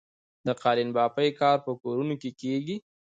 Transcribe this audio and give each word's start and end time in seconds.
د 0.45 0.47
قالینبافۍ 0.63 1.29
کار 1.39 1.57
په 1.65 1.71
کورونو 1.81 2.13
کې 2.21 2.29
کیږي؟ 2.41 2.75